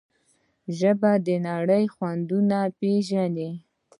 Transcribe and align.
ژبه 0.77 1.11
د 1.25 1.27
نړۍ 1.47 1.83
خوندونه 1.93 2.59
پېژني. 2.79 3.51